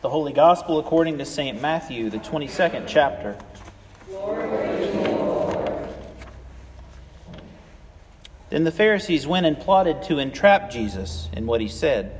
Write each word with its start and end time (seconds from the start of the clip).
The 0.00 0.08
Holy 0.08 0.32
Gospel 0.32 0.78
according 0.78 1.18
to 1.18 1.24
St. 1.24 1.60
Matthew, 1.60 2.08
the 2.08 2.18
22nd 2.18 2.84
chapter. 2.86 3.36
Then 8.48 8.62
the 8.62 8.70
Pharisees 8.70 9.26
went 9.26 9.46
and 9.46 9.58
plotted 9.58 10.04
to 10.04 10.20
entrap 10.20 10.70
Jesus 10.70 11.28
in 11.32 11.46
what 11.46 11.60
he 11.60 11.66
said. 11.66 12.16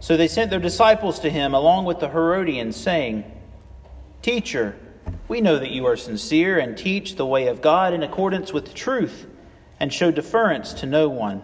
So 0.00 0.16
they 0.16 0.26
sent 0.26 0.50
their 0.50 0.58
disciples 0.58 1.20
to 1.20 1.30
him 1.30 1.54
along 1.54 1.84
with 1.84 2.00
the 2.00 2.08
Herodians, 2.08 2.76
saying, 2.76 3.30
Teacher, 4.20 4.74
we 5.28 5.40
know 5.40 5.60
that 5.60 5.70
you 5.70 5.86
are 5.86 5.96
sincere 5.96 6.58
and 6.58 6.76
teach 6.76 7.14
the 7.14 7.24
way 7.24 7.46
of 7.46 7.62
God 7.62 7.94
in 7.94 8.02
accordance 8.02 8.52
with 8.52 8.74
truth 8.74 9.28
and 9.78 9.92
show 9.92 10.10
deference 10.10 10.72
to 10.74 10.86
no 10.86 11.08
one, 11.08 11.42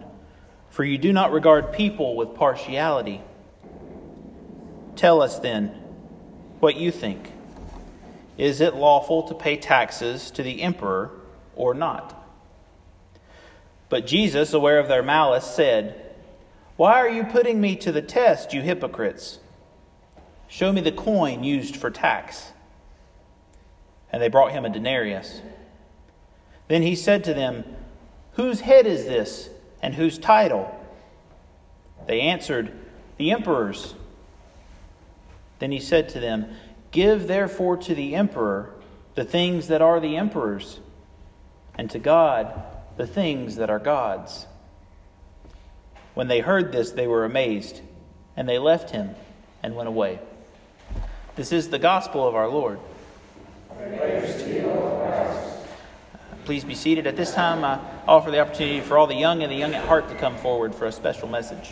for 0.69 0.83
you 0.83 0.97
do 0.97 1.13
not 1.13 1.31
regard 1.31 1.71
people 1.71 2.17
with 2.17 2.35
partiality. 2.35 3.21
Tell 4.99 5.21
us 5.21 5.39
then 5.39 5.67
what 6.59 6.75
you 6.75 6.91
think. 6.91 7.31
Is 8.37 8.59
it 8.59 8.75
lawful 8.75 9.23
to 9.29 9.33
pay 9.33 9.55
taxes 9.55 10.29
to 10.31 10.43
the 10.43 10.61
emperor 10.61 11.11
or 11.55 11.73
not? 11.73 12.21
But 13.87 14.05
Jesus, 14.05 14.51
aware 14.51 14.77
of 14.77 14.89
their 14.89 15.01
malice, 15.01 15.45
said, 15.45 16.13
Why 16.75 16.95
are 16.95 17.07
you 17.07 17.23
putting 17.23 17.61
me 17.61 17.77
to 17.77 17.93
the 17.93 18.01
test, 18.01 18.53
you 18.53 18.59
hypocrites? 18.59 19.39
Show 20.49 20.73
me 20.73 20.81
the 20.81 20.91
coin 20.91 21.45
used 21.45 21.77
for 21.77 21.89
tax. 21.89 22.51
And 24.11 24.21
they 24.21 24.27
brought 24.27 24.51
him 24.51 24.65
a 24.65 24.69
denarius. 24.69 25.41
Then 26.67 26.81
he 26.81 26.97
said 26.97 27.23
to 27.23 27.33
them, 27.33 27.63
Whose 28.33 28.59
head 28.59 28.85
is 28.85 29.05
this, 29.05 29.49
and 29.81 29.95
whose 29.95 30.17
title? 30.17 30.77
They 32.05 32.19
answered, 32.19 32.73
The 33.15 33.31
emperor's. 33.31 33.95
Then 35.59 35.71
he 35.71 35.79
said 35.79 36.09
to 36.09 36.19
them, 36.19 36.47
Give 36.91 37.27
therefore 37.27 37.77
to 37.77 37.93
the 37.93 38.15
emperor 38.15 38.73
the 39.15 39.25
things 39.25 39.67
that 39.67 39.81
are 39.81 39.99
the 39.99 40.15
emperor's, 40.15 40.79
and 41.75 41.89
to 41.91 41.99
God 41.99 42.63
the 42.97 43.05
things 43.05 43.57
that 43.57 43.69
are 43.69 43.79
God's. 43.79 44.47
When 46.13 46.27
they 46.27 46.39
heard 46.39 46.71
this, 46.71 46.91
they 46.91 47.07
were 47.07 47.25
amazed, 47.25 47.81
and 48.35 48.47
they 48.47 48.57
left 48.57 48.91
him 48.91 49.15
and 49.61 49.75
went 49.75 49.89
away. 49.89 50.19
This 51.35 51.51
is 51.51 51.69
the 51.69 51.79
gospel 51.79 52.27
of 52.27 52.35
our 52.35 52.47
Lord. 52.47 52.79
Please 56.45 56.63
be 56.63 56.75
seated. 56.75 57.05
At 57.05 57.15
this 57.15 57.33
time, 57.33 57.63
I 57.63 57.79
offer 58.07 58.31
the 58.31 58.39
opportunity 58.39 58.81
for 58.81 58.97
all 58.97 59.07
the 59.07 59.15
young 59.15 59.43
and 59.43 59.51
the 59.51 59.55
young 59.55 59.73
at 59.73 59.85
heart 59.85 60.09
to 60.09 60.15
come 60.15 60.35
forward 60.37 60.73
for 60.73 60.85
a 60.85 60.91
special 60.91 61.27
message. 61.27 61.71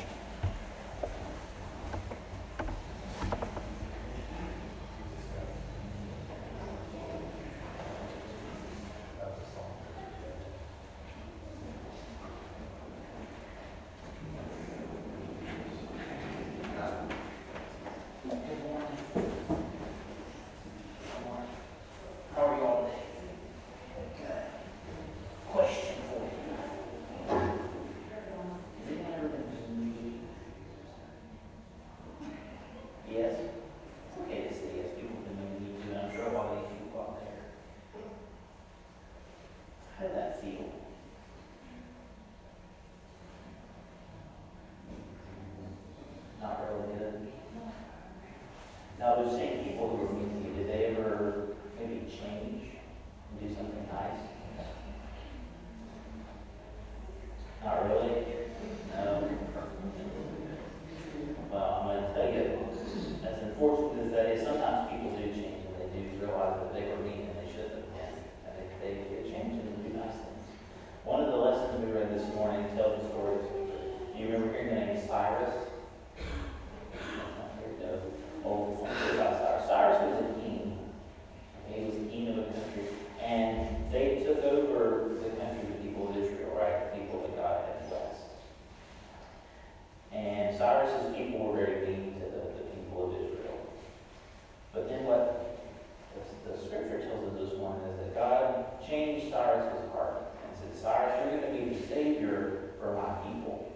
Christ 99.58 99.90
heart 99.92 100.30
and 100.46 100.58
said, 100.58 100.82
Cyrus, 100.82 101.18
you're 101.18 101.40
going 101.40 101.50
to 101.50 101.66
be 101.66 101.74
the 101.74 101.88
savior 101.88 102.74
for 102.80 102.94
my 102.94 103.18
people. 103.26 103.74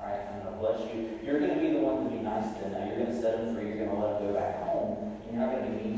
All 0.00 0.06
right, 0.06 0.20
I'm 0.32 0.42
going 0.42 0.54
to 0.54 0.60
bless 0.60 0.80
you. 0.94 1.18
You're 1.22 1.40
going 1.40 1.54
to 1.54 1.60
be 1.60 1.72
the 1.72 1.80
one 1.84 2.04
to 2.04 2.10
be 2.10 2.22
nice 2.22 2.48
to 2.56 2.60
them. 2.64 2.72
Now 2.72 2.86
you're 2.86 3.04
going 3.04 3.12
to 3.12 3.20
set 3.20 3.36
them 3.38 3.54
free. 3.54 3.68
You're 3.68 3.84
going 3.84 3.90
to 3.90 3.96
let 3.96 4.18
them 4.18 4.32
go 4.32 4.38
back 4.38 4.62
home. 4.64 5.20
You're 5.26 5.40
not 5.40 5.52
going 5.52 5.64
to 5.64 5.70
be 5.70 5.84
mean 5.84 5.97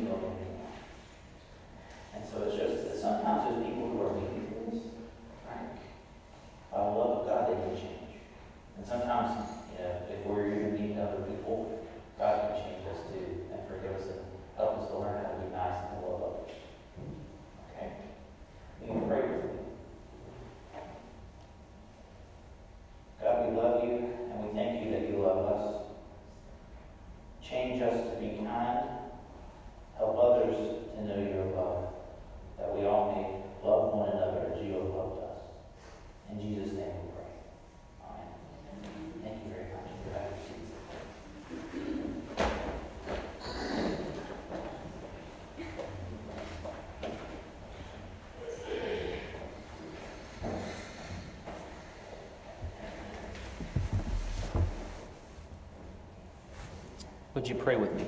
Would 57.40 57.48
you 57.48 57.54
pray 57.54 57.76
with 57.76 57.94
me? 57.94 58.04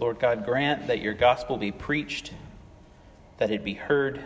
Lord 0.00 0.18
God, 0.18 0.44
grant 0.44 0.88
that 0.88 0.98
your 0.98 1.14
gospel 1.14 1.56
be 1.56 1.70
preached, 1.70 2.32
that 3.38 3.52
it 3.52 3.62
be 3.62 3.74
heard, 3.74 4.20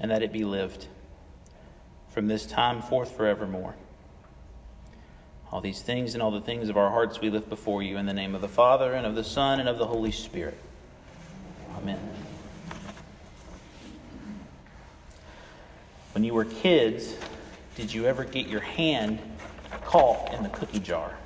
and 0.00 0.10
that 0.10 0.22
it 0.22 0.32
be 0.32 0.44
lived 0.46 0.86
from 2.08 2.26
this 2.26 2.46
time 2.46 2.80
forth 2.80 3.14
forevermore. 3.14 3.74
All 5.52 5.60
these 5.60 5.82
things 5.82 6.14
and 6.14 6.22
all 6.22 6.30
the 6.30 6.40
things 6.40 6.70
of 6.70 6.78
our 6.78 6.88
hearts 6.88 7.20
we 7.20 7.28
lift 7.28 7.50
before 7.50 7.82
you 7.82 7.98
in 7.98 8.06
the 8.06 8.14
name 8.14 8.34
of 8.34 8.40
the 8.40 8.48
Father, 8.48 8.94
and 8.94 9.04
of 9.04 9.14
the 9.14 9.24
Son, 9.24 9.60
and 9.60 9.68
of 9.68 9.76
the 9.76 9.86
Holy 9.86 10.10
Spirit. 10.10 10.56
Amen. 11.76 12.00
When 16.14 16.24
you 16.24 16.32
were 16.32 16.46
kids, 16.46 17.14
did 17.78 17.94
you 17.94 18.06
ever 18.06 18.24
get 18.24 18.48
your 18.48 18.58
hand 18.58 19.20
caught 19.84 20.34
in 20.34 20.42
the 20.42 20.48
cookie 20.48 20.80
jar? 20.80 21.16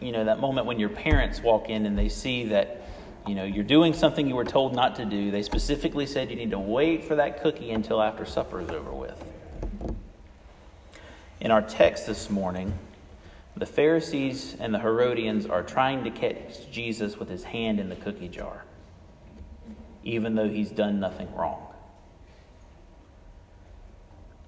You 0.00 0.12
know, 0.12 0.24
that 0.24 0.38
moment 0.38 0.68
when 0.68 0.78
your 0.78 0.90
parents 0.90 1.40
walk 1.40 1.70
in 1.70 1.86
and 1.86 1.98
they 1.98 2.08
see 2.08 2.44
that 2.44 2.82
you 3.26 3.34
know, 3.34 3.42
you're 3.42 3.64
doing 3.64 3.92
something 3.92 4.28
you 4.28 4.36
were 4.36 4.44
told 4.44 4.76
not 4.76 4.94
to 4.94 5.04
do. 5.04 5.32
They 5.32 5.42
specifically 5.42 6.06
said 6.06 6.30
you 6.30 6.36
need 6.36 6.52
to 6.52 6.58
wait 6.60 7.02
for 7.02 7.16
that 7.16 7.42
cookie 7.42 7.72
until 7.72 8.00
after 8.00 8.24
supper 8.24 8.60
is 8.60 8.70
over 8.70 8.92
with. 8.92 9.24
In 11.40 11.50
our 11.50 11.62
text 11.62 12.06
this 12.06 12.30
morning, 12.30 12.72
the 13.56 13.66
Pharisees 13.66 14.56
and 14.60 14.72
the 14.72 14.78
Herodians 14.78 15.46
are 15.46 15.64
trying 15.64 16.04
to 16.04 16.12
catch 16.12 16.70
Jesus 16.70 17.16
with 17.16 17.28
his 17.28 17.42
hand 17.42 17.80
in 17.80 17.88
the 17.88 17.96
cookie 17.96 18.28
jar, 18.28 18.62
even 20.04 20.36
though 20.36 20.48
he's 20.48 20.70
done 20.70 21.00
nothing 21.00 21.34
wrong. 21.34 21.65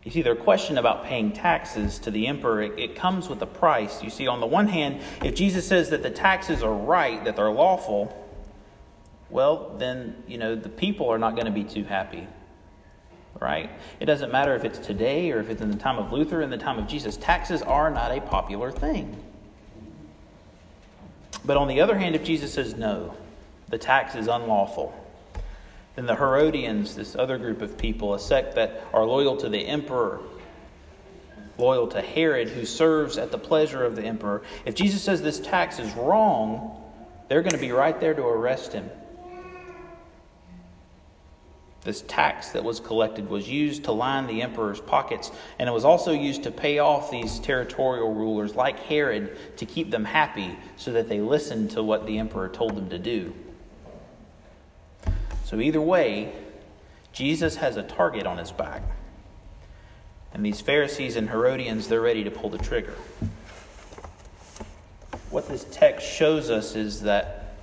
You 0.08 0.12
see, 0.12 0.22
their 0.22 0.37
question 0.37 0.78
about 0.78 1.05
paying 1.05 1.32
taxes 1.32 1.99
to 1.99 2.10
the 2.10 2.28
emperor, 2.28 2.62
it, 2.62 2.78
it, 2.78 2.94
comes 2.96 3.28
with 3.28 3.43
a 3.43 3.46
price. 3.46 4.02
You 4.02 4.08
see, 4.08 4.26
on 4.26 4.40
the 4.40 4.46
one 4.46 4.66
hand, 4.66 5.02
if 5.22 5.34
Jesus 5.34 5.69
says 5.69 5.90
that 5.90 6.02
the 6.02 6.08
taxes 6.08 6.62
are 6.62 6.72
right, 6.72 7.22
that 7.26 7.37
they're 7.37 7.50
lawful, 7.50 8.16
well, 9.28 9.76
then, 9.76 10.16
you 10.26 10.38
know, 10.38 10.56
the 10.56 10.70
people 10.70 11.10
are 11.10 11.19
not 11.19 11.34
going 11.34 11.44
to 11.44 11.52
be 11.52 11.62
too 11.62 11.84
happy. 11.84 12.26
Right? 13.38 13.69
It 14.00 14.06
doesn't 14.06 14.32
matter 14.32 14.55
if 14.55 14.64
it's 14.64 14.78
today 14.78 15.31
or 15.31 15.40
if 15.40 15.50
it's 15.50 15.60
in 15.60 15.70
the 15.70 15.76
time 15.76 15.99
of 15.99 16.10
Luther, 16.10 16.40
in 16.40 16.49
the 16.49 16.56
time 16.56 16.78
of 16.78 16.88
Jesus. 16.88 17.19
Taxes 17.19 17.60
are 17.60 17.90
not 17.90 18.10
a 18.10 18.22
popular 18.22 18.72
thing. 18.72 19.14
But 21.44 21.58
on 21.58 21.69
the 21.69 21.82
other 21.82 21.99
hand, 21.99 22.14
if 22.14 22.25
Jesus 22.25 22.55
says 22.55 22.75
no, 22.76 23.14
the 23.69 23.76
tax 23.76 24.14
is 24.14 24.26
unlawful, 24.26 24.94
then 25.98 26.06
the 26.06 26.14
Herodians, 26.14 26.94
this 26.94 27.16
other 27.16 27.38
group 27.38 27.60
of 27.60 27.76
people, 27.76 28.14
a 28.14 28.18
sect 28.18 28.54
that 28.54 28.84
are 28.92 29.04
loyal 29.04 29.36
to 29.38 29.48
the 29.48 29.58
emperor, 29.58 30.20
loyal 31.58 31.88
to 31.88 32.00
Herod, 32.00 32.48
who 32.48 32.64
serves 32.64 33.18
at 33.18 33.32
the 33.32 33.38
pleasure 33.38 33.84
of 33.84 33.96
the 33.96 34.02
emperor, 34.02 34.42
if 34.64 34.74
Jesus 34.74 35.02
says 35.02 35.20
this 35.20 35.40
tax 35.40 35.78
is 35.78 35.92
wrong, 35.94 36.80
they're 37.28 37.42
going 37.42 37.52
to 37.52 37.58
be 37.58 37.72
right 37.72 37.98
there 37.98 38.14
to 38.14 38.22
arrest 38.22 38.72
him 38.72 38.88
this 41.88 42.02
tax 42.02 42.50
that 42.50 42.62
was 42.62 42.80
collected 42.80 43.28
was 43.30 43.48
used 43.48 43.84
to 43.84 43.92
line 43.92 44.26
the 44.26 44.42
emperor's 44.42 44.80
pockets, 44.80 45.30
and 45.58 45.68
it 45.68 45.72
was 45.72 45.86
also 45.86 46.12
used 46.12 46.42
to 46.42 46.50
pay 46.50 46.80
off 46.80 47.10
these 47.10 47.38
territorial 47.38 48.14
rulers 48.14 48.54
like 48.54 48.78
Herod 48.80 49.38
to 49.56 49.64
keep 49.64 49.90
them 49.90 50.04
happy 50.04 50.58
so 50.76 50.92
that 50.92 51.08
they 51.08 51.20
listened 51.20 51.70
to 51.72 51.82
what 51.82 52.06
the 52.06 52.18
emperor 52.18 52.50
told 52.50 52.76
them 52.76 52.90
to 52.90 52.98
do. 52.98 53.34
So, 55.48 55.60
either 55.60 55.80
way, 55.80 56.30
Jesus 57.10 57.56
has 57.56 57.78
a 57.78 57.82
target 57.82 58.26
on 58.26 58.36
his 58.36 58.52
back. 58.52 58.82
And 60.34 60.44
these 60.44 60.60
Pharisees 60.60 61.16
and 61.16 61.30
Herodians, 61.30 61.88
they're 61.88 62.02
ready 62.02 62.22
to 62.24 62.30
pull 62.30 62.50
the 62.50 62.58
trigger. 62.58 62.92
What 65.30 65.48
this 65.48 65.64
text 65.70 66.06
shows 66.06 66.50
us 66.50 66.76
is 66.76 67.00
that 67.00 67.54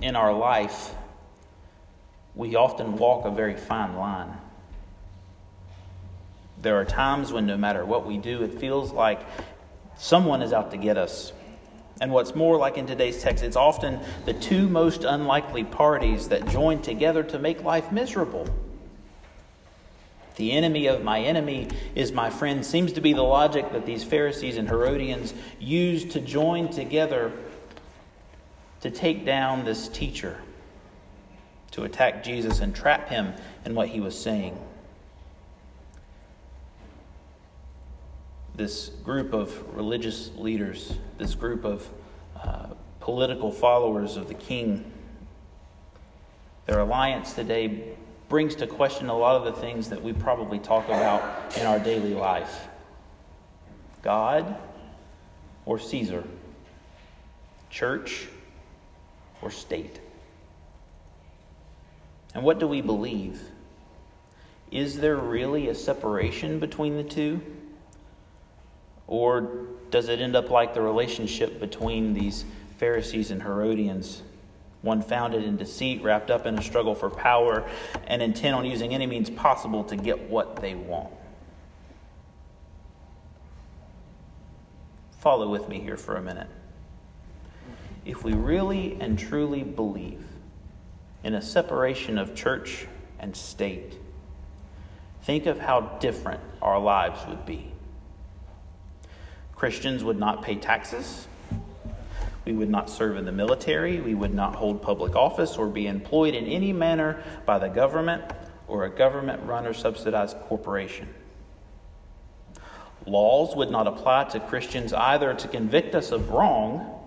in 0.00 0.16
our 0.16 0.32
life, 0.32 0.92
we 2.34 2.56
often 2.56 2.96
walk 2.96 3.26
a 3.26 3.30
very 3.30 3.56
fine 3.56 3.94
line. 3.94 4.36
There 6.62 6.80
are 6.80 6.84
times 6.84 7.32
when 7.32 7.46
no 7.46 7.56
matter 7.56 7.84
what 7.84 8.08
we 8.08 8.18
do, 8.18 8.42
it 8.42 8.58
feels 8.58 8.90
like 8.90 9.20
someone 9.96 10.42
is 10.42 10.52
out 10.52 10.72
to 10.72 10.76
get 10.78 10.98
us. 10.98 11.32
And 12.02 12.10
what's 12.10 12.34
more, 12.34 12.58
like 12.58 12.78
in 12.78 12.86
today's 12.88 13.22
text, 13.22 13.44
it's 13.44 13.54
often 13.54 14.00
the 14.24 14.32
two 14.32 14.68
most 14.68 15.04
unlikely 15.04 15.62
parties 15.62 16.30
that 16.30 16.48
join 16.48 16.82
together 16.82 17.22
to 17.22 17.38
make 17.38 17.62
life 17.62 17.92
miserable. 17.92 18.44
The 20.34 20.50
enemy 20.50 20.88
of 20.88 21.04
my 21.04 21.20
enemy 21.20 21.68
is 21.94 22.10
my 22.10 22.28
friend 22.28 22.66
seems 22.66 22.92
to 22.94 23.00
be 23.00 23.12
the 23.12 23.22
logic 23.22 23.70
that 23.70 23.86
these 23.86 24.02
Pharisees 24.02 24.56
and 24.56 24.68
Herodians 24.68 25.32
used 25.60 26.10
to 26.10 26.20
join 26.20 26.70
together 26.70 27.30
to 28.80 28.90
take 28.90 29.24
down 29.24 29.64
this 29.64 29.86
teacher 29.86 30.40
to 31.70 31.84
attack 31.84 32.24
Jesus 32.24 32.58
and 32.58 32.74
trap 32.74 33.10
him 33.10 33.32
in 33.64 33.76
what 33.76 33.86
he 33.86 34.00
was 34.00 34.20
saying. 34.20 34.58
This 38.54 38.90
group 39.02 39.32
of 39.32 39.74
religious 39.74 40.30
leaders, 40.36 40.94
this 41.18 41.34
group 41.34 41.64
of 41.64 41.88
uh, 42.40 42.66
political 43.00 43.50
followers 43.50 44.16
of 44.16 44.28
the 44.28 44.34
king, 44.34 44.90
their 46.66 46.80
alliance 46.80 47.32
today 47.32 47.96
brings 48.28 48.54
to 48.56 48.66
question 48.66 49.08
a 49.08 49.16
lot 49.16 49.36
of 49.36 49.44
the 49.44 49.60
things 49.60 49.88
that 49.88 50.02
we 50.02 50.12
probably 50.12 50.58
talk 50.58 50.86
about 50.86 51.56
in 51.58 51.66
our 51.66 51.78
daily 51.78 52.14
life 52.14 52.68
God 54.02 54.56
or 55.64 55.78
Caesar, 55.78 56.24
church 57.70 58.26
or 59.40 59.50
state. 59.50 60.00
And 62.34 62.42
what 62.42 62.58
do 62.58 62.66
we 62.66 62.80
believe? 62.80 63.40
Is 64.70 64.98
there 64.98 65.16
really 65.16 65.68
a 65.68 65.74
separation 65.74 66.58
between 66.58 66.96
the 66.96 67.04
two? 67.04 67.40
Or 69.06 69.66
does 69.90 70.08
it 70.08 70.20
end 70.20 70.36
up 70.36 70.50
like 70.50 70.74
the 70.74 70.80
relationship 70.80 71.60
between 71.60 72.14
these 72.14 72.44
Pharisees 72.78 73.30
and 73.30 73.42
Herodians? 73.42 74.22
One 74.82 75.00
founded 75.00 75.44
in 75.44 75.56
deceit, 75.56 76.02
wrapped 76.02 76.30
up 76.30 76.44
in 76.44 76.58
a 76.58 76.62
struggle 76.62 76.94
for 76.94 77.08
power, 77.08 77.68
and 78.06 78.20
intent 78.20 78.56
on 78.56 78.64
using 78.64 78.94
any 78.94 79.06
means 79.06 79.30
possible 79.30 79.84
to 79.84 79.96
get 79.96 80.28
what 80.28 80.56
they 80.56 80.74
want. 80.74 81.12
Follow 85.20 85.48
with 85.48 85.68
me 85.68 85.78
here 85.78 85.96
for 85.96 86.16
a 86.16 86.22
minute. 86.22 86.48
If 88.04 88.24
we 88.24 88.32
really 88.32 88.96
and 89.00 89.16
truly 89.16 89.62
believe 89.62 90.24
in 91.22 91.34
a 91.34 91.42
separation 91.42 92.18
of 92.18 92.34
church 92.34 92.88
and 93.20 93.36
state, 93.36 93.94
think 95.22 95.46
of 95.46 95.60
how 95.60 95.96
different 96.00 96.40
our 96.60 96.80
lives 96.80 97.20
would 97.28 97.46
be. 97.46 97.71
Christians 99.62 100.02
would 100.02 100.18
not 100.18 100.42
pay 100.42 100.56
taxes. 100.56 101.28
We 102.44 102.52
would 102.52 102.68
not 102.68 102.90
serve 102.90 103.16
in 103.16 103.24
the 103.24 103.30
military. 103.30 104.00
We 104.00 104.12
would 104.12 104.34
not 104.34 104.56
hold 104.56 104.82
public 104.82 105.14
office 105.14 105.56
or 105.56 105.68
be 105.68 105.86
employed 105.86 106.34
in 106.34 106.46
any 106.46 106.72
manner 106.72 107.22
by 107.46 107.60
the 107.60 107.68
government 107.68 108.24
or 108.66 108.86
a 108.86 108.90
government 108.90 109.40
run 109.44 109.64
or 109.64 109.72
subsidized 109.72 110.36
corporation. 110.48 111.08
Laws 113.06 113.54
would 113.54 113.70
not 113.70 113.86
apply 113.86 114.24
to 114.30 114.40
Christians 114.40 114.92
either 114.92 115.32
to 115.32 115.46
convict 115.46 115.94
us 115.94 116.10
of 116.10 116.30
wrong 116.30 116.98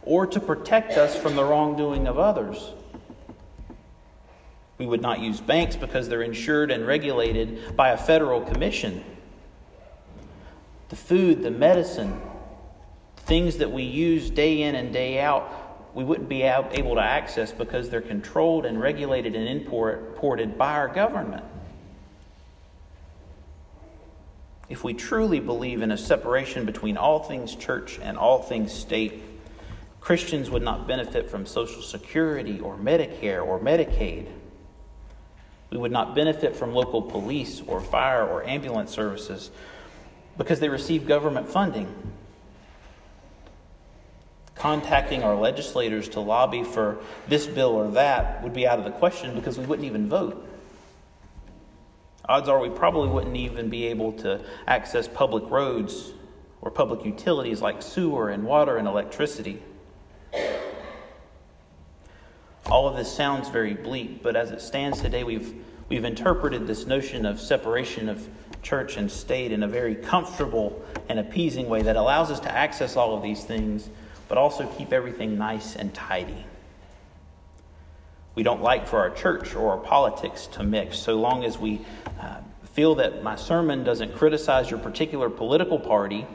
or 0.00 0.26
to 0.28 0.40
protect 0.40 0.92
us 0.92 1.14
from 1.14 1.36
the 1.36 1.44
wrongdoing 1.44 2.06
of 2.06 2.18
others. 2.18 2.72
We 4.78 4.86
would 4.86 5.02
not 5.02 5.20
use 5.20 5.42
banks 5.42 5.76
because 5.76 6.08
they're 6.08 6.22
insured 6.22 6.70
and 6.70 6.86
regulated 6.86 7.76
by 7.76 7.90
a 7.90 7.98
federal 7.98 8.40
commission. 8.40 9.04
The 10.88 10.96
food, 10.96 11.42
the 11.42 11.50
medicine, 11.50 12.20
things 13.16 13.58
that 13.58 13.70
we 13.70 13.82
use 13.82 14.30
day 14.30 14.62
in 14.62 14.74
and 14.74 14.92
day 14.92 15.20
out, 15.20 15.94
we 15.94 16.04
wouldn't 16.04 16.28
be 16.28 16.42
able 16.42 16.94
to 16.94 17.02
access 17.02 17.52
because 17.52 17.90
they're 17.90 18.00
controlled 18.00 18.64
and 18.64 18.80
regulated 18.80 19.34
and 19.34 19.48
imported 19.48 20.56
by 20.56 20.74
our 20.74 20.88
government. 20.88 21.44
If 24.68 24.84
we 24.84 24.94
truly 24.94 25.40
believe 25.40 25.82
in 25.82 25.90
a 25.90 25.96
separation 25.96 26.66
between 26.66 26.96
all 26.96 27.22
things 27.22 27.54
church 27.54 27.98
and 28.02 28.18
all 28.18 28.42
things 28.42 28.72
state, 28.72 29.22
Christians 30.00 30.50
would 30.50 30.62
not 30.62 30.86
benefit 30.86 31.30
from 31.30 31.46
Social 31.46 31.82
Security 31.82 32.60
or 32.60 32.76
Medicare 32.76 33.44
or 33.44 33.58
Medicaid. 33.58 34.26
We 35.70 35.78
would 35.78 35.92
not 35.92 36.14
benefit 36.14 36.54
from 36.54 36.72
local 36.72 37.02
police 37.02 37.62
or 37.66 37.80
fire 37.80 38.26
or 38.26 38.44
ambulance 38.44 38.90
services 38.90 39.50
because 40.38 40.60
they 40.60 40.68
receive 40.68 41.06
government 41.06 41.48
funding. 41.48 41.92
Contacting 44.54 45.22
our 45.22 45.36
legislators 45.36 46.08
to 46.10 46.20
lobby 46.20 46.64
for 46.64 46.98
this 47.28 47.46
bill 47.46 47.70
or 47.70 47.90
that 47.90 48.42
would 48.42 48.54
be 48.54 48.66
out 48.66 48.78
of 48.78 48.84
the 48.84 48.90
question 48.90 49.34
because 49.34 49.58
we 49.58 49.66
wouldn't 49.66 49.86
even 49.86 50.08
vote. 50.08 50.46
Odds 52.28 52.48
are 52.48 52.58
we 52.58 52.70
probably 52.70 53.08
wouldn't 53.08 53.36
even 53.36 53.68
be 53.68 53.86
able 53.86 54.12
to 54.12 54.40
access 54.66 55.08
public 55.08 55.48
roads 55.50 56.12
or 56.60 56.70
public 56.70 57.04
utilities 57.04 57.60
like 57.62 57.82
sewer 57.82 58.30
and 58.30 58.44
water 58.44 58.76
and 58.76 58.86
electricity. 58.86 59.62
All 62.66 62.86
of 62.86 62.96
this 62.96 63.10
sounds 63.10 63.48
very 63.48 63.72
bleak, 63.72 64.22
but 64.22 64.36
as 64.36 64.50
it 64.50 64.60
stands 64.60 65.00
today, 65.00 65.24
we've, 65.24 65.54
we've 65.88 66.04
interpreted 66.04 66.66
this 66.66 66.86
notion 66.86 67.26
of 67.26 67.40
separation 67.40 68.08
of 68.08 68.26
church 68.62 68.96
and 68.96 69.10
state 69.10 69.52
in 69.52 69.62
a 69.62 69.68
very 69.68 69.94
comfortable 69.94 70.84
and 71.08 71.18
appeasing 71.18 71.68
way 71.68 71.82
that 71.82 71.96
allows 71.96 72.30
us 72.30 72.40
to 72.40 72.52
access 72.54 72.96
all 72.96 73.14
of 73.14 73.22
these 73.22 73.44
things, 73.44 73.88
but 74.28 74.36
also 74.36 74.66
keep 74.76 74.92
everything 74.92 75.38
nice 75.38 75.76
and 75.76 75.94
tidy. 75.94 76.44
We 78.34 78.42
don't 78.42 78.62
like 78.62 78.86
for 78.86 78.98
our 78.98 79.10
church 79.10 79.54
or 79.54 79.72
our 79.72 79.78
politics 79.78 80.46
to 80.48 80.62
mix 80.62 80.98
so 80.98 81.16
long 81.16 81.44
as 81.44 81.58
we 81.58 81.80
uh, 82.20 82.36
feel 82.72 82.94
that 82.96 83.22
my 83.22 83.36
sermon 83.36 83.82
doesn't 83.82 84.14
criticize 84.14 84.70
your 84.70 84.78
particular 84.78 85.28
political 85.28 85.78
party 85.78 86.26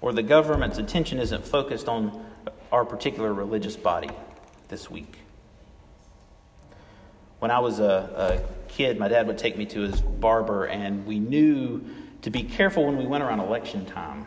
or 0.00 0.12
the 0.12 0.22
government's 0.22 0.78
attention 0.78 1.18
isn't 1.18 1.44
focused 1.44 1.88
on 1.88 2.24
our 2.70 2.84
particular 2.84 3.32
religious 3.32 3.76
body. 3.76 4.10
this 4.68 4.90
week. 4.90 5.18
When 7.38 7.50
I 7.50 7.60
was 7.60 7.78
a, 7.78 8.42
a 8.44 8.68
kid, 8.68 8.98
my 8.98 9.08
dad 9.08 9.26
would 9.26 9.38
take 9.38 9.56
me 9.56 9.66
to 9.66 9.80
his 9.80 10.00
barber, 10.00 10.64
and 10.64 11.06
we 11.06 11.18
knew 11.18 11.84
to 12.22 12.30
be 12.30 12.42
careful 12.42 12.86
when 12.86 12.96
we 12.96 13.06
went 13.06 13.22
around 13.22 13.40
election 13.40 13.86
time. 13.86 14.26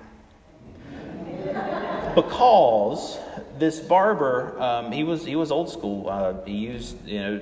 Because 2.15 3.19
this 3.57 3.79
barber, 3.79 4.59
um, 4.61 4.91
he 4.91 5.03
was 5.03 5.25
he 5.25 5.35
was 5.35 5.51
old 5.51 5.69
school. 5.69 6.09
Uh, 6.09 6.43
he 6.45 6.53
used 6.53 7.05
you 7.05 7.19
know 7.19 7.41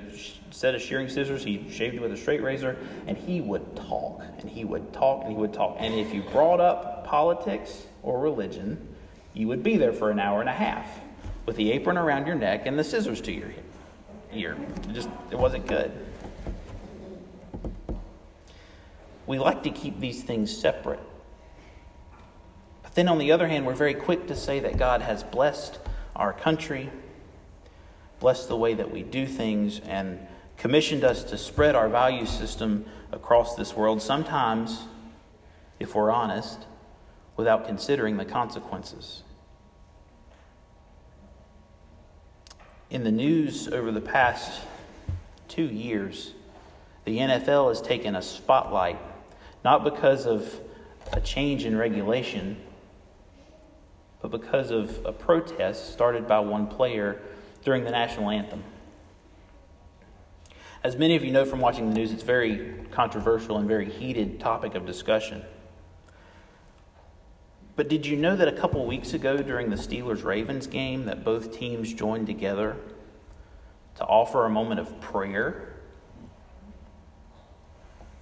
set 0.52 0.76
of 0.76 0.82
shearing 0.82 1.10
scissors. 1.10 1.44
He 1.44 1.70
shaved 1.72 1.96
it 1.96 2.02
with 2.02 2.12
a 2.12 2.18
straight 2.18 2.42
razor, 2.42 2.78
and 3.08 3.18
he 3.18 3.42
would 3.42 3.76
talk 3.76 4.24
and 4.40 4.50
he 4.50 4.66
would 4.66 4.94
talk 4.94 5.22
and 5.24 5.32
he 5.32 5.38
would 5.38 5.54
talk. 5.54 5.78
And 5.80 5.94
if 5.94 6.14
you 6.14 6.22
brought 6.22 6.60
up 6.60 7.06
politics 7.06 7.86
or 8.04 8.20
religion, 8.20 8.96
you 9.34 9.48
would 9.48 9.64
be 9.64 9.78
there 9.78 9.94
for 9.94 10.12
an 10.12 10.20
hour 10.20 10.40
and 10.40 10.50
a 10.50 10.54
half 10.54 10.88
with 11.46 11.56
the 11.56 11.72
apron 11.72 11.98
around 11.98 12.28
your 12.28 12.36
neck 12.36 12.66
and 12.66 12.78
the 12.78 12.84
scissors 12.84 13.22
to 13.22 13.32
your 13.32 13.50
ear. 14.34 14.58
It 14.90 14.94
just 14.94 15.10
it 15.32 15.38
wasn't 15.38 15.68
good. 15.68 15.92
We 19.26 19.38
like 19.38 19.64
to 19.64 19.70
keep 19.70 20.00
these 20.00 20.24
things 20.24 20.56
separate. 20.56 21.00
But 22.82 22.96
then 22.96 23.08
on 23.08 23.20
the 23.20 23.32
other 23.32 23.48
hand, 23.48 23.66
we're 23.66 23.76
very 23.76 23.94
quick 23.94 24.28
to 24.28 24.36
say 24.36 24.60
that 24.62 24.78
God 24.78 25.04
has 25.04 25.24
blessed 25.24 25.78
our 26.16 26.34
country, 26.34 26.90
blessed 28.20 28.48
the 28.48 28.58
way 28.58 28.74
that 28.74 28.92
we 28.92 29.04
do 29.04 29.28
things, 29.28 29.80
and 29.82 30.20
commissioned 30.58 31.04
us 31.04 31.24
to 31.26 31.38
spread 31.38 31.76
our 31.76 31.88
value 31.88 32.26
system 32.26 32.86
across 33.12 33.56
this 33.56 33.76
world, 33.76 34.02
sometimes, 34.02 34.82
if 35.80 35.94
we're 35.94 36.12
honest, 36.12 36.66
without 37.38 37.66
considering 37.66 38.18
the 38.18 38.26
consequences. 38.26 39.24
In 42.89 43.03
the 43.03 43.12
news 43.12 43.67
over 43.67 43.91
the 43.91 44.01
past 44.01 44.62
two 45.48 45.65
years, 45.65 46.34
the 47.05 47.19
NFL 47.19 47.69
has 47.69 47.84
taken 47.84 48.15
a 48.15 48.22
spotlight, 48.22 48.98
not 49.63 49.84
because 49.84 50.25
of 50.25 50.60
a 51.13 51.22
change 51.22 51.65
in 51.65 51.77
regulation, 51.77 52.58
but 54.24 54.31
because 54.31 54.72
of 54.72 55.05
a 55.05 55.12
protest 55.12 55.93
started 55.93 56.27
by 56.27 56.39
one 56.39 56.65
player 56.65 57.22
during 57.63 57.84
the 57.84 57.91
national 57.91 58.31
anthem. 58.31 58.63
As 60.84 60.96
many 60.96 61.15
of 61.15 61.24
you 61.24 61.31
know 61.31 61.46
from 61.46 61.60
watching 61.60 61.89
the 61.89 61.96
news, 61.96 62.12
it's 62.12 62.24
a 62.24 62.25
very 62.25 62.74
controversial 62.89 63.60
and 63.60 63.67
very 63.67 63.88
heated 63.88 64.39
topic 64.39 64.74
of 64.74 64.88
discussion. 64.88 65.43
But 67.80 67.88
did 67.88 68.06
you 68.06 68.18
know 68.18 68.36
that 68.36 68.50
a 68.50 68.52
couple 68.52 68.86
weeks 68.86 69.14
ago 69.14 69.38
during 69.38 69.70
the 69.70 69.78
Steelers 69.78 70.26
Ravens 70.26 70.68
game 70.68 71.06
that 71.06 71.24
both 71.24 71.58
teams 71.58 71.94
joined 71.94 72.28
together 72.28 72.76
to 73.96 74.04
offer 74.04 74.44
a 74.44 74.50
moment 74.50 74.82
of 74.82 75.00
prayer? 75.00 75.76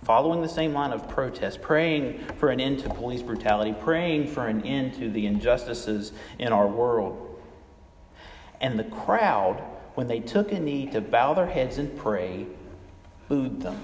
Following 0.03 0.43
the 0.43 0.47
same 0.47 0.73
line 0.73 0.91
of 0.91 1.09
protest, 1.09 1.59
praying 1.63 2.19
for 2.37 2.49
an 2.49 2.59
end 2.59 2.81
to 2.81 2.89
police 2.89 3.23
brutality, 3.23 3.73
praying 3.73 4.27
for 4.27 4.45
an 4.45 4.61
end 4.61 4.93
to 4.99 5.09
the 5.09 5.25
injustices 5.25 6.11
in 6.37 6.53
our 6.53 6.67
world. 6.67 7.41
And 8.61 8.77
the 8.77 8.83
crowd, 8.83 9.55
when 9.95 10.07
they 10.07 10.19
took 10.19 10.51
a 10.51 10.59
knee 10.59 10.85
to 10.91 11.01
bow 11.01 11.33
their 11.33 11.47
heads 11.47 11.79
and 11.79 11.97
pray, 11.97 12.45
booed 13.27 13.63
them. 13.63 13.83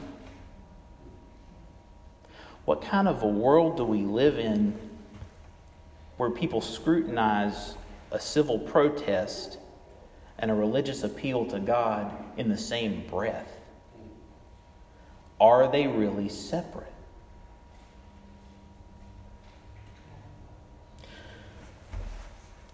What 2.66 2.84
kind 2.84 3.08
of 3.08 3.24
a 3.24 3.28
world 3.28 3.78
do 3.78 3.84
we 3.86 4.04
live 4.04 4.38
in 4.38 4.93
where 6.18 6.30
people 6.30 6.62
scrutinize 6.62 7.76
a 8.12 8.20
civil 8.20 8.60
protest 8.60 9.58
and 10.38 10.52
a 10.52 10.54
religious 10.54 11.04
appeal 11.04 11.46
to 11.48 11.60
God 11.60 12.14
in 12.38 12.50
the 12.50 12.58
same 12.58 13.06
breath? 13.08 13.50
Are 15.40 15.72
they 15.72 15.88
really 15.88 16.30
separate? 16.30 16.88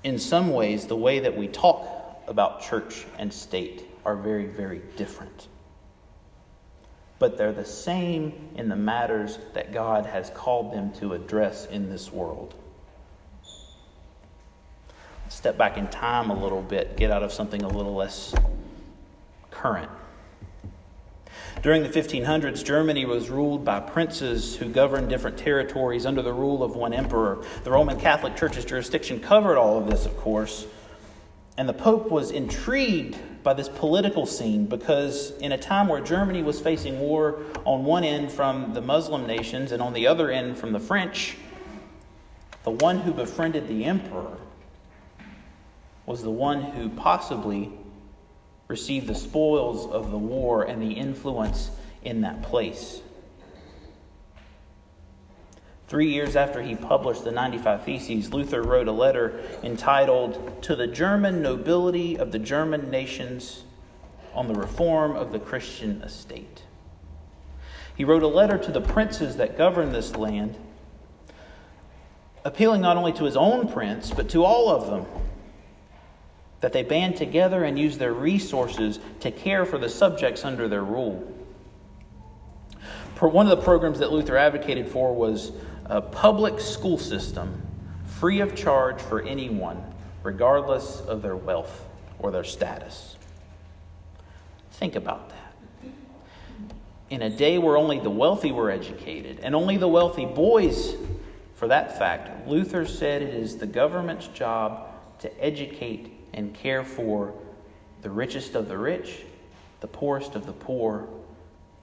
In 0.04 0.18
some 0.18 0.52
ways, 0.52 0.88
the 0.88 0.96
way 0.96 1.20
that 1.20 1.36
we 1.36 1.48
talk 1.48 2.24
about 2.28 2.62
church 2.62 3.06
and 3.18 3.34
state 3.34 3.86
are 4.06 4.16
very, 4.16 4.46
very 4.46 4.82
different. 4.96 5.48
But 7.18 7.38
they're 7.38 7.52
the 7.52 7.66
same 7.66 8.50
in 8.56 8.70
the 8.70 8.78
matters 8.78 9.40
that 9.54 9.74
God 9.74 10.06
has 10.06 10.30
called 10.30 10.74
them 10.74 10.94
to 10.94 11.14
address 11.14 11.66
in 11.66 11.90
this 11.90 12.12
world 12.14 12.56
step 15.30 15.58
back 15.58 15.78
in 15.78 15.88
time 15.88 16.30
a 16.30 16.34
little 16.34 16.62
bit, 16.62 16.98
get 16.98 17.12
out 17.12 17.24
of 17.24 17.32
something 17.32 17.62
a 17.62 17.68
little 17.68 17.96
less 17.96 18.34
current. 19.52 19.90
During 21.62 21.84
the 21.84 21.90
1500s, 21.90 22.64
Germany 22.64 23.06
was 23.06 23.30
ruled 23.30 23.66
by 23.66 23.80
princes 23.80 24.56
who 24.56 24.70
governed 24.70 25.10
different 25.10 25.38
territories 25.38 26.06
under 26.06 26.22
the 26.22 26.32
rule 26.32 26.64
of 26.64 26.76
one 26.76 26.94
emperor. 26.94 27.44
The 27.64 27.72
Roman 27.72 28.00
Catholic 28.00 28.36
Church's 28.36 28.66
jurisdiction 28.66 29.20
covered 29.20 29.58
all 29.58 29.78
of 29.78 29.90
this, 29.90 30.06
of 30.06 30.16
course. 30.18 30.66
And 31.58 31.68
the 31.68 31.74
Pope 31.74 32.10
was 32.10 32.32
intrigued 32.32 33.18
by 33.44 33.54
this 33.54 33.68
political 33.68 34.26
scene 34.26 34.66
because, 34.66 35.32
in 35.40 35.52
a 35.52 35.58
time 35.58 35.90
where 35.90 36.00
Germany 36.00 36.44
was 36.44 36.62
facing 36.62 37.00
war 37.00 37.42
on 37.66 37.84
one 37.84 38.06
end 38.06 38.32
from 38.32 38.74
the 38.74 38.82
Muslim 38.82 39.28
nations 39.28 39.74
and 39.74 39.82
on 39.82 39.92
the 39.92 40.08
other 40.08 40.32
end 40.32 40.58
from 40.58 40.72
the 40.72 40.80
French, 40.80 41.36
the 42.64 42.72
one 42.72 43.00
who 43.00 43.12
befriended 43.12 43.68
the 43.68 43.84
emperor 43.84 44.38
was 46.10 46.24
the 46.24 46.32
one 46.32 46.64
who 46.64 46.90
possibly 46.90 47.72
received 48.68 49.06
the 49.06 49.14
spoils 49.14 49.86
of 49.92 50.10
the 50.10 50.18
war 50.18 50.64
and 50.64 50.82
the 50.82 50.92
influence 50.92 51.70
in 52.02 52.22
that 52.22 52.42
place. 52.42 53.04
Three 55.88 56.12
years 56.12 56.36
after 56.36 56.64
he 56.64 56.76
published 56.76 57.26
the 57.26 57.32
95 57.32 57.84
Theses, 57.84 58.34
Luther 58.34 58.64
wrote 58.64 58.88
a 58.88 58.92
letter 58.92 59.40
entitled 59.62 60.64
To 60.64 60.76
the 60.76 60.88
German 60.88 61.44
Nobility 61.44 62.18
of 62.18 62.32
the 62.32 62.40
German 62.40 62.90
Nations 62.90 63.64
on 64.34 64.48
the 64.48 64.56
Reform 64.56 65.16
of 65.16 65.32
the 65.32 65.40
Christian 65.40 66.02
Estate. 66.02 66.64
He 67.96 68.04
wrote 68.04 68.24
a 68.24 68.28
letter 68.28 68.58
to 68.58 68.72
the 68.72 68.82
princes 68.82 69.38
that 69.38 69.60
govern 69.60 69.92
this 69.92 70.16
land, 70.16 70.58
appealing 72.44 72.82
not 72.82 72.98
only 72.98 73.14
to 73.14 73.26
his 73.26 73.38
own 73.38 73.72
prince, 73.72 74.10
but 74.10 74.30
to 74.30 74.44
all 74.44 74.70
of 74.70 74.88
them 74.88 75.06
that 76.62 76.74
they 76.74 76.84
band 76.84 77.16
together 77.16 77.64
and 77.64 77.80
use 77.80 77.98
their 77.98 78.14
resources 78.14 79.00
to 79.22 79.32
care 79.32 79.66
for 79.66 79.78
the 79.78 79.90
subjects 79.90 80.44
under 80.44 80.68
their 80.68 80.84
rule. 80.84 81.36
One 83.20 83.48
of 83.48 83.58
the 83.58 83.64
programs 83.64 84.00
that 84.00 84.14
Luther 84.14 84.38
advocated 84.38 84.88
for 84.88 85.14
was 85.14 85.52
a 85.86 86.02
public 86.02 86.60
school 86.60 86.98
system 86.98 87.62
free 88.06 88.40
of 88.40 88.56
charge 88.56 89.02
for 89.02 89.22
anyone, 89.22 89.84
regardless 90.24 91.02
of 91.02 91.22
their 91.22 91.36
wealth 91.36 91.86
or 92.20 92.32
their 92.32 92.44
status. 92.44 93.18
Think 94.72 94.96
about 94.96 95.30
that. 95.30 95.54
In 97.10 97.24
a 97.24 97.30
day 97.30 97.58
where 97.58 97.76
only 97.76 98.00
the 98.00 98.10
wealthy 98.10 98.52
were 98.52 98.70
educated, 98.70 99.40
and 99.42 99.54
only 99.54 99.78
the 99.78 99.88
wealthy 99.88 100.26
boys, 100.26 100.96
for 101.56 101.68
that 101.68 101.98
fact, 101.98 102.48
Luther 102.48 102.86
said 102.86 103.22
it 103.22 103.34
is 103.34 103.58
the 103.58 103.68
government's 103.68 104.28
job 104.28 104.88
to 105.20 105.44
educate 105.44 106.14
and 106.34 106.54
care 106.54 106.84
for 106.84 107.34
the 108.02 108.10
richest 108.10 108.56
of 108.56 108.68
the 108.68 108.78
rich, 108.78 109.24
the 109.82 109.88
poorest 109.88 110.36
of 110.36 110.46
the 110.46 110.54
poor, 110.54 111.08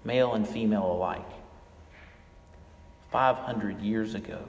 male 0.05 0.35
and 0.35 0.47
female 0.47 0.93
alike. 0.93 1.29
500 3.11 3.81
years 3.81 4.15
ago. 4.15 4.41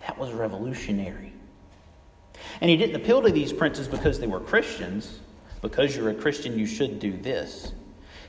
That 0.00 0.18
was 0.18 0.32
revolutionary. 0.32 1.32
And 2.60 2.70
he 2.70 2.76
didn't 2.76 2.96
appeal 2.96 3.22
to 3.22 3.30
these 3.30 3.52
princes 3.52 3.88
because 3.88 4.18
they 4.18 4.26
were 4.26 4.40
Christians. 4.40 5.20
Because 5.60 5.96
you're 5.96 6.10
a 6.10 6.14
Christian, 6.14 6.58
you 6.58 6.66
should 6.66 6.98
do 6.98 7.16
this. 7.16 7.72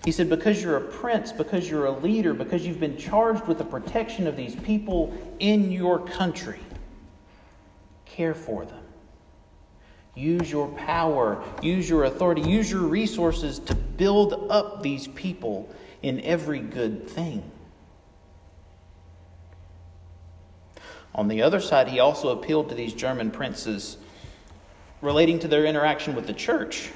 He 0.05 0.11
said, 0.11 0.29
because 0.29 0.61
you're 0.61 0.77
a 0.77 0.81
prince, 0.81 1.31
because 1.31 1.69
you're 1.69 1.85
a 1.85 1.91
leader, 1.91 2.33
because 2.33 2.65
you've 2.65 2.79
been 2.79 2.97
charged 2.97 3.47
with 3.47 3.57
the 3.57 3.63
protection 3.63 4.27
of 4.27 4.35
these 4.35 4.55
people 4.55 5.13
in 5.39 5.71
your 5.71 5.99
country, 5.99 6.59
care 8.05 8.33
for 8.33 8.65
them. 8.65 8.82
Use 10.15 10.51
your 10.51 10.67
power, 10.69 11.43
use 11.61 11.89
your 11.89 12.03
authority, 12.03 12.41
use 12.41 12.69
your 12.69 12.81
resources 12.81 13.57
to 13.59 13.73
build 13.73 14.47
up 14.49 14.83
these 14.83 15.07
people 15.07 15.69
in 16.03 16.21
every 16.21 16.59
good 16.59 17.07
thing. 17.07 17.49
On 21.15 21.27
the 21.27 21.41
other 21.41 21.59
side, 21.59 21.87
he 21.87 21.99
also 21.99 22.29
appealed 22.29 22.69
to 22.69 22.75
these 22.75 22.93
German 22.93 23.31
princes 23.31 23.97
relating 25.01 25.39
to 25.39 25.47
their 25.47 25.65
interaction 25.65 26.15
with 26.15 26.27
the 26.27 26.33
church. 26.33 26.91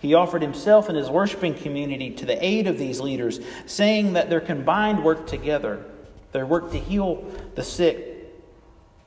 He 0.00 0.14
offered 0.14 0.42
himself 0.42 0.88
and 0.88 0.96
his 0.96 1.10
worshiping 1.10 1.54
community 1.54 2.10
to 2.12 2.26
the 2.26 2.42
aid 2.44 2.66
of 2.66 2.78
these 2.78 3.00
leaders, 3.00 3.40
saying 3.66 4.14
that 4.14 4.30
their 4.30 4.40
combined 4.40 5.04
work 5.04 5.26
together, 5.26 5.84
their 6.32 6.46
work 6.46 6.70
to 6.72 6.78
heal 6.78 7.24
the 7.54 7.62
sick, 7.62 8.32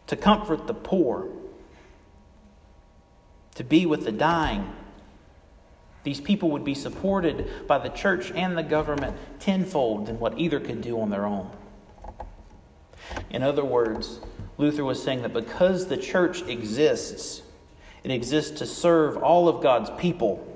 to 0.07 0.15
comfort 0.15 0.67
the 0.67 0.73
poor, 0.73 1.29
to 3.55 3.63
be 3.63 3.85
with 3.85 4.05
the 4.05 4.11
dying, 4.11 4.73
These 6.03 6.19
people 6.19 6.51
would 6.51 6.65
be 6.65 6.75
supported 6.75 7.67
by 7.67 7.79
the 7.79 7.89
church 7.89 8.31
and 8.31 8.57
the 8.57 8.63
government 8.63 9.15
tenfold 9.39 10.07
than 10.07 10.19
what 10.19 10.37
either 10.37 10.59
could 10.59 10.81
do 10.81 10.99
on 10.99 11.09
their 11.09 11.25
own. 11.25 11.49
In 13.29 13.41
other 13.41 13.63
words, 13.63 14.19
Luther 14.57 14.83
was 14.83 15.01
saying 15.01 15.21
that 15.21 15.33
because 15.33 15.87
the 15.87 15.97
church 15.97 16.41
exists, 16.43 17.41
it 18.03 18.11
exists 18.11 18.59
to 18.59 18.65
serve 18.65 19.17
all 19.17 19.47
of 19.47 19.63
God's 19.63 19.89
people 19.91 20.49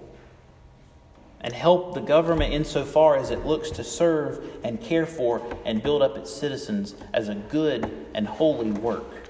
and 1.39 1.53
help 1.53 1.93
the 1.93 2.01
government 2.01 2.53
insofar 2.53 3.15
as 3.15 3.29
it 3.29 3.45
looks 3.45 3.71
to 3.71 3.83
serve 3.83 4.43
and 4.63 4.81
care 4.81 5.05
for 5.05 5.41
and 5.65 5.81
build 5.81 6.01
up 6.01 6.17
its 6.17 6.33
citizens 6.33 6.95
as 7.13 7.29
a 7.29 7.35
good 7.35 8.07
and 8.13 8.27
holy 8.27 8.71
work. 8.71 9.26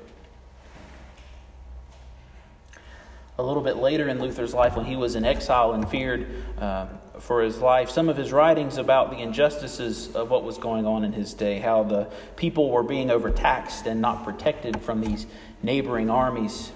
A 3.39 3.43
little 3.43 3.61
bit 3.61 3.77
later 3.77 4.07
in 4.07 4.19
Luther's 4.19 4.53
life, 4.53 4.75
when 4.75 4.85
he 4.85 4.95
was 4.95 5.15
in 5.15 5.23
exile 5.23 5.73
and 5.73 5.87
feared 5.87 6.27
uh, 6.59 6.87
for 7.19 7.43
his 7.43 7.59
life, 7.59 7.91
some 7.91 8.09
of 8.09 8.17
his 8.17 8.31
writings 8.31 8.77
about 8.77 9.11
the 9.11 9.17
injustices 9.17 10.15
of 10.15 10.31
what 10.31 10.43
was 10.43 10.57
going 10.57 10.87
on 10.87 11.03
in 11.03 11.13
his 11.13 11.35
day, 11.35 11.59
how 11.59 11.83
the 11.83 12.07
people 12.35 12.71
were 12.71 12.81
being 12.81 13.11
overtaxed 13.11 13.85
and 13.85 14.01
not 14.01 14.23
protected 14.23 14.81
from 14.81 15.01
these 15.01 15.27
neighboring 15.61 16.09
armies. 16.09 16.71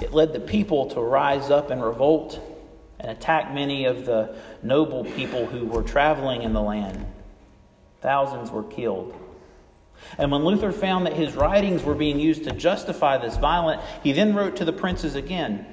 It 0.00 0.12
led 0.12 0.32
the 0.32 0.40
people 0.40 0.86
to 0.90 1.00
rise 1.00 1.48
up 1.48 1.70
and 1.70 1.82
revolt 1.82 2.40
and 2.98 3.10
attack 3.12 3.54
many 3.54 3.84
of 3.84 4.04
the 4.04 4.34
noble 4.64 5.04
people 5.04 5.46
who 5.46 5.64
were 5.66 5.84
traveling 5.84 6.42
in 6.42 6.54
the 6.54 6.62
land. 6.62 7.06
Thousands 8.00 8.50
were 8.50 8.64
killed. 8.64 9.14
And 10.16 10.30
when 10.30 10.44
Luther 10.44 10.72
found 10.72 11.06
that 11.06 11.12
his 11.12 11.34
writings 11.34 11.82
were 11.82 11.94
being 11.94 12.18
used 12.18 12.44
to 12.44 12.52
justify 12.52 13.18
this 13.18 13.36
violence, 13.36 13.82
he 14.02 14.12
then 14.12 14.34
wrote 14.34 14.56
to 14.56 14.64
the 14.64 14.72
princes 14.72 15.14
again 15.14 15.66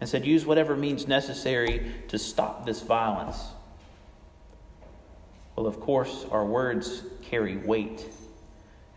and 0.00 0.08
said, 0.08 0.24
Use 0.24 0.46
whatever 0.46 0.76
means 0.76 1.08
necessary 1.08 1.92
to 2.08 2.18
stop 2.18 2.66
this 2.66 2.82
violence. 2.82 3.38
Well, 5.56 5.66
of 5.66 5.80
course, 5.80 6.26
our 6.30 6.44
words 6.44 7.02
carry 7.22 7.56
weight, 7.56 8.06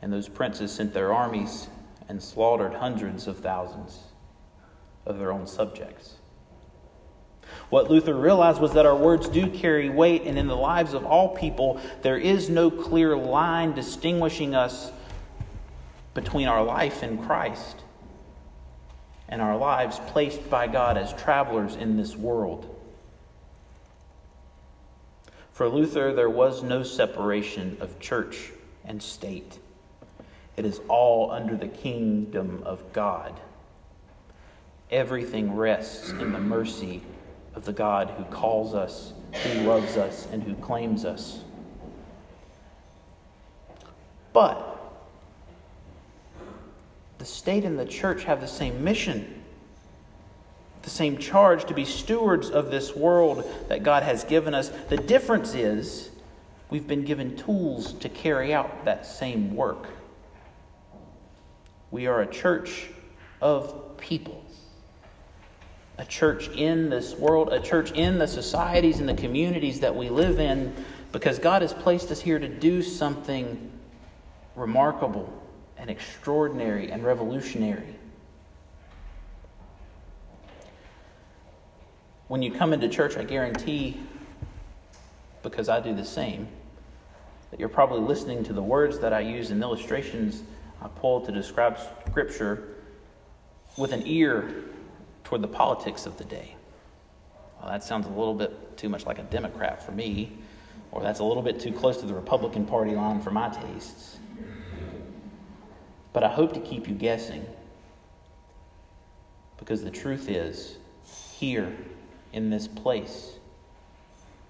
and 0.01 0.11
those 0.11 0.27
princes 0.27 0.71
sent 0.71 0.93
their 0.93 1.13
armies 1.13 1.67
and 2.09 2.21
slaughtered 2.21 2.73
hundreds 2.73 3.27
of 3.27 3.39
thousands 3.39 3.97
of 5.05 5.17
their 5.19 5.31
own 5.31 5.47
subjects. 5.47 6.18
What 7.69 7.89
Luther 7.89 8.15
realized 8.15 8.61
was 8.61 8.73
that 8.73 8.85
our 8.85 8.95
words 8.95 9.29
do 9.29 9.49
carry 9.49 9.89
weight, 9.89 10.23
and 10.23 10.37
in 10.37 10.47
the 10.47 10.55
lives 10.55 10.93
of 10.93 11.05
all 11.05 11.29
people, 11.29 11.79
there 12.01 12.17
is 12.17 12.49
no 12.49 12.71
clear 12.71 13.15
line 13.15 13.73
distinguishing 13.73 14.55
us 14.55 14.91
between 16.13 16.47
our 16.47 16.63
life 16.63 17.03
in 17.03 17.17
Christ 17.17 17.77
and 19.29 19.41
our 19.41 19.55
lives 19.55 19.99
placed 20.07 20.49
by 20.49 20.67
God 20.67 20.97
as 20.97 21.13
travelers 21.13 21.75
in 21.75 21.95
this 21.95 22.15
world. 22.15 22.75
For 25.53 25.69
Luther, 25.69 26.13
there 26.13 26.29
was 26.29 26.63
no 26.63 26.83
separation 26.83 27.77
of 27.79 27.99
church 27.99 28.51
and 28.85 29.01
state. 29.01 29.59
It 30.57 30.65
is 30.65 30.81
all 30.87 31.31
under 31.31 31.55
the 31.55 31.67
kingdom 31.67 32.63
of 32.65 32.91
God. 32.91 33.39
Everything 34.89 35.55
rests 35.55 36.09
in 36.09 36.31
the 36.31 36.39
mercy 36.39 37.03
of 37.55 37.65
the 37.65 37.73
God 37.73 38.09
who 38.11 38.23
calls 38.25 38.73
us, 38.73 39.13
who 39.33 39.61
loves 39.61 39.97
us, 39.97 40.27
and 40.31 40.43
who 40.43 40.55
claims 40.55 41.05
us. 41.05 41.41
But 44.33 44.79
the 47.17 47.25
state 47.25 47.65
and 47.65 47.77
the 47.77 47.85
church 47.85 48.23
have 48.23 48.41
the 48.41 48.47
same 48.47 48.83
mission, 48.83 49.43
the 50.83 50.89
same 50.89 51.17
charge 51.17 51.65
to 51.65 51.73
be 51.73 51.83
stewards 51.85 52.49
of 52.49 52.71
this 52.71 52.95
world 52.95 53.43
that 53.67 53.83
God 53.83 54.03
has 54.03 54.23
given 54.23 54.53
us. 54.53 54.69
The 54.87 54.97
difference 54.97 55.53
is 55.53 56.11
we've 56.69 56.87
been 56.87 57.03
given 57.03 57.35
tools 57.35 57.93
to 57.93 58.09
carry 58.09 58.53
out 58.53 58.85
that 58.85 59.05
same 59.05 59.55
work. 59.55 59.87
We 61.91 62.07
are 62.07 62.21
a 62.21 62.27
church 62.27 62.88
of 63.41 63.97
people 63.97 64.43
a 65.99 66.05
church 66.05 66.47
in 66.55 66.89
this 66.89 67.13
world, 67.15 67.49
a 67.51 67.59
church 67.59 67.91
in 67.91 68.17
the 68.17 68.25
societies 68.25 69.01
and 69.01 69.09
the 69.09 69.13
communities 69.13 69.81
that 69.81 69.93
we 69.93 70.09
live 70.09 70.39
in, 70.39 70.73
because 71.12 71.38
God 71.38 71.62
has 71.62 71.73
placed 71.73 72.09
us 72.09 72.21
here 72.21 72.39
to 72.39 72.47
do 72.47 72.81
something 72.81 73.69
remarkable 74.55 75.31
and 75.77 75.89
extraordinary 75.89 76.89
and 76.89 77.03
revolutionary. 77.03 77.95
When 82.29 82.41
you 82.41 82.51
come 82.53 82.71
into 82.71 82.88
church, 82.88 83.17
I 83.17 83.25
guarantee, 83.25 83.99
because 85.43 85.67
I 85.67 85.81
do 85.81 85.93
the 85.93 86.05
same, 86.05 86.47
that 87.51 87.59
you're 87.59 87.67
probably 87.67 87.99
listening 87.99 88.45
to 88.45 88.53
the 88.53 88.63
words 88.63 88.99
that 88.99 89.12
I 89.12 89.19
use 89.19 89.51
in 89.51 89.62
illustrations 89.62 90.43
I 90.81 90.88
pull 90.88 91.19
to 91.25 91.31
describe 91.33 91.77
Scripture 92.07 92.75
with 93.75 93.91
an 93.91 94.03
ear 94.05 94.63
toward 95.23 95.41
the 95.41 95.47
politics 95.47 96.05
of 96.05 96.17
the 96.17 96.23
day. 96.23 96.55
Well, 97.60 97.71
that 97.71 97.84
sounds 97.84 98.05
a 98.08 98.10
little 98.10 98.34
bit 98.34 98.77
too 98.77 98.89
much 98.89 99.05
like 99.05 99.19
a 99.19 99.23
Democrat 99.23 99.86
for 99.86 99.91
me, 99.91 100.32
or 100.91 101.01
that's 101.01 101.19
a 101.19 101.23
little 101.23 101.43
bit 101.43 101.60
too 101.60 101.71
close 101.71 101.97
to 101.97 102.05
the 102.05 102.13
Republican 102.13 102.65
Party 102.65 102.95
line 102.95 103.21
for 103.21 103.32
my 103.32 103.49
tastes. 103.49 104.17
But 106.13 106.23
I 106.23 106.29
hope 106.29 106.53
to 106.53 106.60
keep 106.60 106.88
you 106.88 106.95
guessing 106.95 107.45
because 109.58 109.84
the 109.84 109.91
truth 109.91 110.29
is, 110.29 110.77
here 111.38 111.75
in 112.34 112.49
this 112.49 112.67
place, 112.67 113.34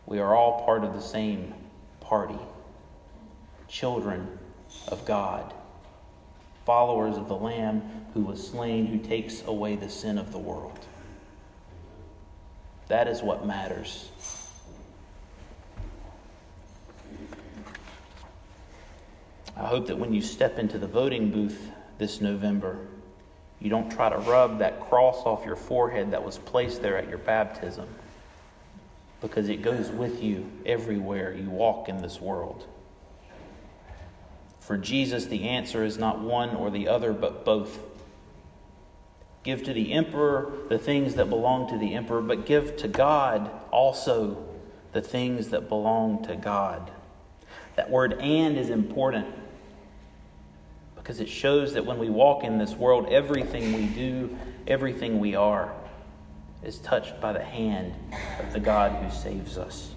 we 0.05 0.19
are 0.19 0.35
all 0.35 0.63
part 0.65 0.83
of 0.83 0.93
the 0.93 1.01
same 1.01 1.53
party 1.99 2.39
children 3.67 4.39
of 4.87 5.05
God 5.05 5.53
followers 6.69 7.17
of 7.17 7.27
the 7.27 7.35
Lamb 7.35 7.81
who 8.13 8.21
was 8.21 8.47
slain, 8.47 8.85
who 8.85 8.99
takes 8.99 9.41
away 9.47 9.75
the 9.75 9.89
sin 9.89 10.19
of 10.19 10.31
the 10.31 10.37
world. 10.37 10.77
That 12.89 13.07
is 13.07 13.23
what 13.23 13.43
matters. 13.43 14.07
I 19.57 19.65
hope 19.65 19.87
that 19.87 19.97
when 19.97 20.13
you 20.13 20.21
step 20.21 20.59
into 20.59 20.77
the 20.77 20.85
voting 20.85 21.31
booth 21.31 21.59
this 21.97 22.21
November, 22.21 22.77
you 23.59 23.71
don't 23.71 23.89
try 23.89 24.07
to 24.07 24.19
rub 24.19 24.59
that 24.59 24.79
cross 24.79 25.25
off 25.25 25.43
your 25.43 25.55
forehead 25.55 26.11
that 26.11 26.23
was 26.23 26.37
placed 26.37 26.83
there 26.83 26.99
at 26.99 27.09
your 27.09 27.17
baptism 27.17 27.87
because 29.21 29.49
it 29.49 29.63
goes 29.63 29.89
with 29.89 30.21
you 30.21 30.47
everywhere 30.67 31.33
you 31.33 31.49
walk 31.49 31.89
in 31.89 31.99
this 31.99 32.21
world. 32.21 32.67
For 34.69 34.77
Jesus, 34.77 35.25
the 35.25 35.49
answer 35.49 35.83
is 35.83 35.97
not 35.97 36.19
one 36.19 36.55
or 36.55 36.69
the 36.69 36.89
other, 36.89 37.11
but 37.11 37.43
both. 37.43 37.79
Give 39.41 39.63
to 39.63 39.73
the 39.73 39.93
emperor 39.93 40.53
the 40.69 40.77
things 40.77 41.15
that 41.15 41.27
belong 41.27 41.67
to 41.69 41.77
the 41.79 41.95
emperor, 41.95 42.21
but 42.21 42.45
give 42.45 42.77
to 42.77 42.87
God 42.87 43.49
also 43.71 44.45
the 44.91 45.01
things 45.01 45.49
that 45.49 45.69
belong 45.69 46.23
to 46.25 46.35
God. 46.35 46.91
That 47.77 47.89
word 47.89 48.19
and 48.21 48.59
is 48.59 48.69
important 48.69 49.25
because 50.95 51.19
it 51.19 51.29
shows 51.29 51.73
that 51.73 51.83
when 51.83 51.97
we 51.97 52.11
walk 52.11 52.43
in 52.43 52.59
this 52.59 52.73
world, 52.73 53.07
everything 53.09 53.73
we 53.73 53.87
do, 53.87 54.37
everything 54.67 55.19
we 55.19 55.33
are, 55.33 55.73
is 56.61 56.77
touched 56.77 57.19
by 57.19 57.33
the 57.33 57.43
hand 57.43 57.95
of 58.39 58.53
the 58.53 58.59
God 58.59 58.91
who 59.03 59.09
saves 59.09 59.57
us. 59.57 59.95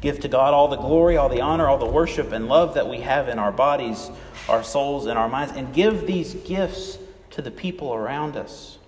Give 0.00 0.20
to 0.20 0.28
God 0.28 0.54
all 0.54 0.68
the 0.68 0.76
glory, 0.76 1.16
all 1.16 1.28
the 1.28 1.40
honor, 1.40 1.66
all 1.66 1.78
the 1.78 1.86
worship 1.86 2.32
and 2.32 2.48
love 2.48 2.74
that 2.74 2.88
we 2.88 3.00
have 3.00 3.28
in 3.28 3.38
our 3.38 3.50
bodies, 3.50 4.10
our 4.48 4.62
souls, 4.62 5.06
and 5.06 5.18
our 5.18 5.28
minds, 5.28 5.52
and 5.54 5.74
give 5.74 6.06
these 6.06 6.34
gifts 6.34 6.98
to 7.30 7.42
the 7.42 7.50
people 7.50 7.92
around 7.92 8.36
us, 8.36 8.78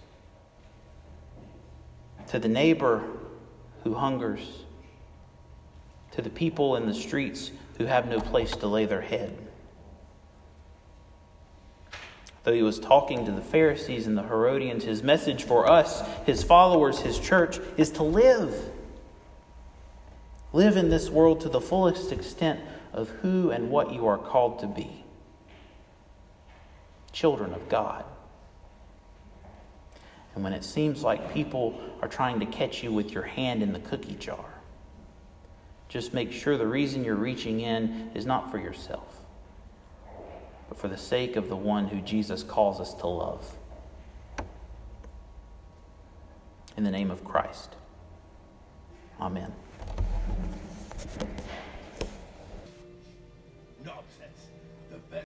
to 2.28 2.38
the 2.38 2.48
neighbor 2.48 3.02
who 3.82 3.94
hungers, 3.94 4.40
to 6.12 6.22
the 6.22 6.30
people 6.30 6.76
in 6.76 6.86
the 6.86 6.94
streets 6.94 7.50
who 7.78 7.86
have 7.86 8.08
no 8.08 8.20
place 8.20 8.54
to 8.56 8.66
lay 8.68 8.86
their 8.86 9.00
head. 9.00 9.36
Though 12.44 12.52
he 12.52 12.62
was 12.62 12.78
talking 12.78 13.26
to 13.26 13.32
the 13.32 13.42
Pharisees 13.42 14.06
and 14.06 14.16
the 14.16 14.22
Herodians, 14.22 14.84
his 14.84 15.02
message 15.02 15.44
for 15.44 15.68
us, 15.68 16.02
his 16.24 16.42
followers, 16.42 17.00
his 17.00 17.18
church, 17.18 17.58
is 17.76 17.90
to 17.92 18.02
live 18.02 18.54
Live 20.52 20.76
in 20.76 20.88
this 20.88 21.08
world 21.08 21.40
to 21.42 21.48
the 21.48 21.60
fullest 21.60 22.12
extent 22.12 22.60
of 22.92 23.08
who 23.08 23.50
and 23.50 23.70
what 23.70 23.92
you 23.92 24.06
are 24.06 24.18
called 24.18 24.58
to 24.60 24.66
be 24.66 25.04
children 27.12 27.52
of 27.52 27.68
God. 27.68 28.04
And 30.34 30.44
when 30.44 30.52
it 30.52 30.64
seems 30.64 31.02
like 31.02 31.34
people 31.34 31.80
are 32.02 32.08
trying 32.08 32.40
to 32.40 32.46
catch 32.46 32.82
you 32.82 32.92
with 32.92 33.10
your 33.10 33.24
hand 33.24 33.62
in 33.62 33.72
the 33.72 33.80
cookie 33.80 34.14
jar, 34.14 34.46
just 35.88 36.14
make 36.14 36.30
sure 36.30 36.56
the 36.56 36.66
reason 36.66 37.04
you're 37.04 37.16
reaching 37.16 37.60
in 37.60 38.12
is 38.14 38.26
not 38.26 38.50
for 38.50 38.58
yourself, 38.58 39.16
but 40.68 40.78
for 40.78 40.86
the 40.86 40.96
sake 40.96 41.34
of 41.34 41.48
the 41.48 41.56
one 41.56 41.88
who 41.88 42.00
Jesus 42.00 42.44
calls 42.44 42.80
us 42.80 42.94
to 42.94 43.08
love. 43.08 43.56
In 46.76 46.84
the 46.84 46.92
name 46.92 47.10
of 47.10 47.24
Christ. 47.24 47.74
Amen. 49.20 49.52
Nonsense. 50.38 50.59